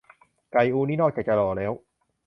[0.51, 1.71] "ไก่อู" นี่ นอกจากจะหล่อแล้ว